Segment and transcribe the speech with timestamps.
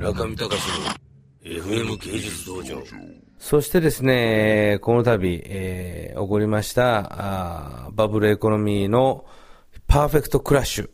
[0.00, 2.82] 中見隆の FM 芸術道場。
[3.38, 9.26] そしてですね、この度、えー起こりましたあバブルエコノミーの
[9.86, 10.90] パーフェクトクラッシュ。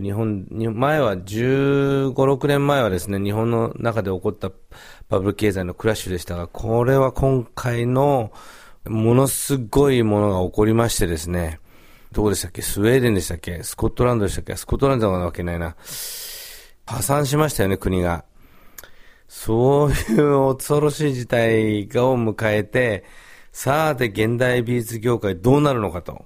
[0.00, 4.52] 日本、日本前は15、6年前はですね、日本の中で起こった
[5.08, 8.30] バブル経済のクラッシュでしたが、これは今回の
[8.86, 11.58] ものすごいものが起こりましてですね、
[12.12, 12.62] どこでしたっけ？
[12.62, 13.64] スウェーデンでしたっけ？
[13.64, 14.54] スコットランドでしたっけ？
[14.54, 15.74] スコットランドなわけないな。
[16.90, 18.24] 破産しましたよね、国が。
[19.28, 23.04] そういう恐ろしい事態を迎えて、
[23.52, 26.24] さて現代美術業界どうなるのかと、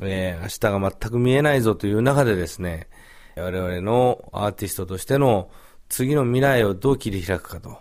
[0.00, 2.88] えー明日が全く見えないぞという中でですね、
[3.36, 5.50] 我々のアーティストとしての
[5.88, 7.78] 次の未来をどう切り開くかと。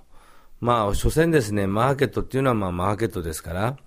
[0.59, 3.77] まあ、所詮ですね、マーケットっていうのはまあマーケットですから、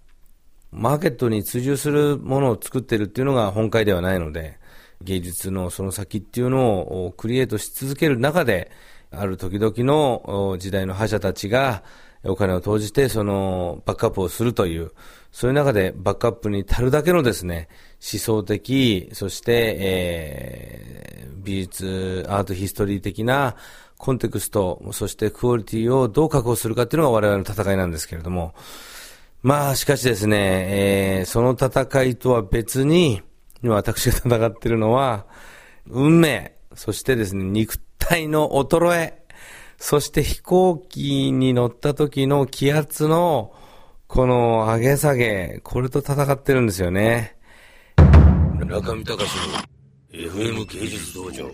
[0.72, 4.58] マーケットに追従するものを作ってるっていうのが本会ではないので、
[5.02, 8.70] 芸術のその先っていうのをクリエイトし続ける中で、
[9.10, 11.84] ある時々の時代の覇者たちが
[12.24, 14.92] お金を投じてそのバックアップをするという、
[15.30, 17.68] そういう中でバックアップに足るだけのですね、
[18.00, 23.54] 思想的、そして、えー美術、アートヒストリー的な
[23.98, 28.54] コンテクスト、そしてクオリティをどう確保するかっていうのが我々の戦いなんですけれども、
[29.42, 30.38] まあ、しかしですね、
[31.18, 33.22] えーその戦いとは別に、
[33.64, 35.24] 今私が戦ってるのは、
[35.86, 39.24] 運命、そしてですね、肉体の衰え、
[39.78, 43.54] そして飛行機に乗った時の気圧の、
[44.06, 47.38] この上げ下げ、これと戦ってるんですよね。
[47.96, 49.30] 中見隆
[50.12, 51.50] の FM 芸術道場。